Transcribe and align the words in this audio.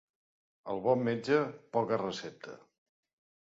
El 0.75 0.81
bon 0.87 1.03
metge, 1.09 1.37
poca 1.79 2.01
recepta. 2.05 2.59